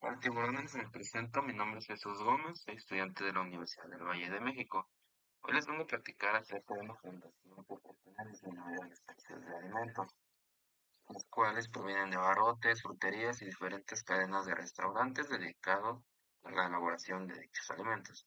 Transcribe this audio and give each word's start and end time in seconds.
Particularmente 0.00 0.78
me 0.78 0.88
presento, 0.88 1.42
mi 1.42 1.52
nombre 1.52 1.78
es 1.78 1.86
Jesús 1.86 2.22
Gómez, 2.22 2.62
soy 2.62 2.76
estudiante 2.76 3.22
de 3.22 3.34
la 3.34 3.42
Universidad 3.42 3.86
del 3.86 4.02
Valle 4.02 4.30
de 4.30 4.40
México. 4.40 4.88
Hoy 5.42 5.52
les 5.52 5.66
vengo 5.66 5.82
a 5.82 5.86
platicar 5.86 6.36
acerca 6.36 6.72
de 6.74 6.80
una 6.80 6.94
fundación 6.94 7.64
que 7.66 7.76
pretende 7.76 8.30
disminuir 8.30 8.78
el 8.82 8.88
desperdicio 8.88 9.38
de 9.40 9.56
alimentos, 9.58 10.16
los 11.10 11.24
cuales 11.26 11.68
provienen 11.68 12.10
de 12.10 12.16
barrotes, 12.16 12.80
fruterías 12.80 13.42
y 13.42 13.44
diferentes 13.44 14.02
cadenas 14.02 14.46
de 14.46 14.54
restaurantes 14.54 15.28
dedicados 15.28 16.02
a 16.44 16.50
la 16.50 16.66
elaboración 16.68 17.26
de 17.26 17.38
dichos 17.38 17.70
alimentos. 17.70 18.26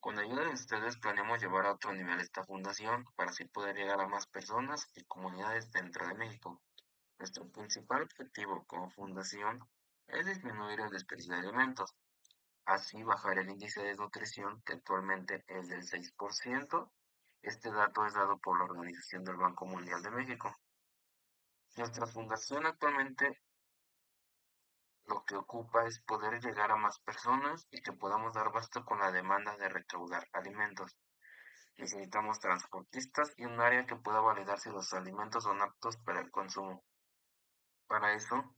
Con 0.00 0.18
ayuda 0.18 0.42
de 0.42 0.54
ustedes 0.54 0.98
planeamos 0.98 1.40
llevar 1.40 1.66
a 1.66 1.74
otro 1.74 1.92
nivel 1.92 2.18
esta 2.18 2.42
fundación 2.42 3.04
para 3.14 3.30
así 3.30 3.44
poder 3.44 3.76
llegar 3.76 4.00
a 4.00 4.08
más 4.08 4.26
personas 4.26 4.90
y 4.96 5.04
comunidades 5.04 5.70
dentro 5.70 6.04
de 6.08 6.14
México. 6.14 6.60
Nuestro 7.20 7.48
principal 7.52 8.02
objetivo 8.02 8.64
como 8.66 8.90
fundación 8.90 9.60
es 10.08 10.26
disminuir 10.26 10.80
el 10.80 10.90
desperdicio 10.90 11.34
de 11.34 11.40
alimentos, 11.40 11.94
así 12.64 13.02
bajar 13.02 13.38
el 13.38 13.50
índice 13.50 13.82
de 13.82 13.94
nutrición 13.94 14.62
que 14.62 14.74
actualmente 14.74 15.44
es 15.48 15.68
del 15.68 15.82
6%. 15.82 16.90
Este 17.42 17.70
dato 17.70 18.06
es 18.06 18.14
dado 18.14 18.38
por 18.38 18.58
la 18.58 18.64
Organización 18.64 19.24
del 19.24 19.36
Banco 19.36 19.66
Mundial 19.66 20.02
de 20.02 20.10
México. 20.10 20.56
Nuestra 21.76 22.06
fundación 22.06 22.66
actualmente 22.66 23.40
lo 25.06 25.24
que 25.24 25.36
ocupa 25.36 25.86
es 25.86 26.00
poder 26.00 26.40
llegar 26.40 26.72
a 26.72 26.76
más 26.76 26.98
personas 27.00 27.66
y 27.70 27.80
que 27.80 27.92
podamos 27.92 28.34
dar 28.34 28.50
basto 28.50 28.84
con 28.84 28.98
la 28.98 29.12
demanda 29.12 29.56
de 29.56 29.68
recaudar 29.68 30.26
alimentos. 30.32 30.96
Necesitamos 31.76 32.40
transportistas 32.40 33.32
y 33.36 33.44
un 33.44 33.60
área 33.60 33.86
que 33.86 33.96
pueda 33.96 34.20
validar 34.20 34.58
si 34.58 34.70
los 34.70 34.92
alimentos 34.94 35.44
son 35.44 35.60
aptos 35.62 35.96
para 35.98 36.20
el 36.20 36.30
consumo. 36.30 36.82
Para 37.86 38.14
eso, 38.14 38.56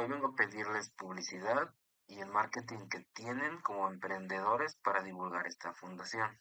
Hoy 0.00 0.06
vengo 0.06 0.28
a 0.28 0.36
pedirles 0.36 0.90
publicidad 0.90 1.74
y 2.06 2.20
el 2.20 2.28
marketing 2.28 2.88
que 2.88 3.00
tienen 3.14 3.60
como 3.62 3.90
emprendedores 3.90 4.76
para 4.76 5.02
divulgar 5.02 5.48
esta 5.48 5.74
fundación. 5.74 6.40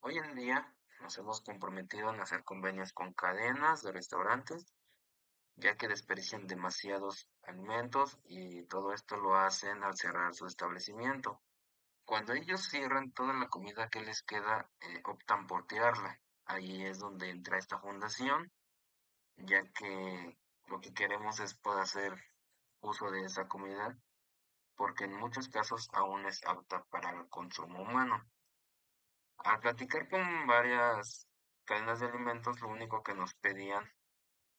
Hoy 0.00 0.18
en 0.18 0.34
día 0.34 0.70
nos 1.00 1.16
hemos 1.16 1.40
comprometido 1.40 2.12
en 2.12 2.20
hacer 2.20 2.44
convenios 2.44 2.92
con 2.92 3.14
cadenas 3.14 3.82
de 3.82 3.92
restaurantes, 3.92 4.66
ya 5.56 5.78
que 5.78 5.88
desperdician 5.88 6.46
demasiados 6.46 7.26
alimentos 7.44 8.18
y 8.24 8.64
todo 8.64 8.92
esto 8.92 9.16
lo 9.16 9.34
hacen 9.34 9.82
al 9.82 9.96
cerrar 9.96 10.34
su 10.34 10.44
establecimiento. 10.44 11.40
Cuando 12.04 12.34
ellos 12.34 12.68
cierran 12.68 13.12
toda 13.12 13.32
la 13.32 13.48
comida 13.48 13.88
que 13.88 14.02
les 14.02 14.22
queda, 14.22 14.68
eh, 14.82 15.00
optan 15.06 15.46
por 15.46 15.66
tirarla. 15.66 16.20
Ahí 16.44 16.84
es 16.84 16.98
donde 16.98 17.30
entra 17.30 17.56
esta 17.56 17.78
fundación, 17.78 18.52
ya 19.38 19.62
que 19.72 20.36
lo 20.66 20.82
que 20.82 20.92
queremos 20.92 21.40
es 21.40 21.54
poder 21.54 21.80
hacer 21.80 22.30
uso 22.80 23.10
de 23.10 23.24
esa 23.24 23.46
comida 23.48 23.96
porque 24.76 25.04
en 25.04 25.14
muchos 25.14 25.48
casos 25.48 25.88
aún 25.92 26.24
es 26.24 26.42
apta 26.46 26.82
para 26.90 27.10
el 27.10 27.28
consumo 27.28 27.82
humano. 27.82 28.24
Al 29.38 29.60
platicar 29.60 30.08
con 30.08 30.46
varias 30.46 31.26
cadenas 31.64 32.00
de 32.00 32.06
alimentos, 32.06 32.60
lo 32.60 32.68
único 32.68 33.02
que 33.02 33.14
nos 33.14 33.34
pedían 33.34 33.84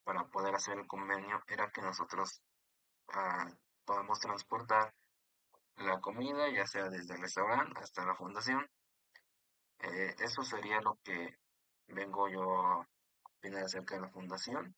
para 0.04 0.26
poder 0.26 0.54
hacer 0.54 0.78
el 0.78 0.88
convenio 0.88 1.42
era 1.48 1.72
que 1.72 1.82
nosotros 1.82 2.44
ah, 3.10 3.50
podamos 3.84 4.20
transportar 4.20 4.94
la 5.78 6.00
comida, 6.00 6.50
ya 6.50 6.68
sea 6.68 6.90
desde 6.90 7.16
el 7.16 7.22
restaurante 7.22 7.82
hasta 7.82 8.06
la 8.06 8.16
fundación. 8.16 8.70
Eh, 9.80 10.16
eso 10.20 10.44
sería 10.44 10.82
lo 10.82 11.00
que 11.04 11.40
vengo 11.88 12.30
yo 12.30 12.44
a 12.44 12.88
opinar 13.38 13.64
acerca 13.64 13.96
de 13.96 14.02
la 14.02 14.10
fundación. 14.10 14.76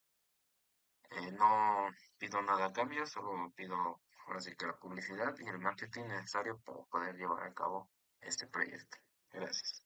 Eh, 1.16 1.32
no 1.32 1.90
pido 2.18 2.42
nada 2.42 2.66
a 2.66 2.74
cambio, 2.74 3.06
solo 3.06 3.52
pido 3.56 4.02
ahora 4.26 4.40
sí 4.40 4.56
que 4.56 4.66
la 4.66 4.78
publicidad 4.78 5.36
y 5.40 5.48
el 5.48 5.60
marketing 5.60 6.06
necesario 6.06 6.60
para 6.60 6.80
poder 6.84 7.16
llevar 7.16 7.44
a 7.44 7.54
cabo 7.54 7.92
este 8.22 8.48
proyecto. 8.48 8.98
Gracias. 9.32 9.86